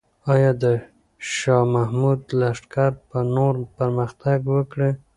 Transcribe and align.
آیا 0.33 0.51
د 0.63 0.65
شاه 1.33 1.65
محمود 1.75 2.19
لښکر 2.39 2.91
به 3.09 3.19
نور 3.35 3.53
پرمختګ 3.77 4.39
وکړي؟ 4.55 4.91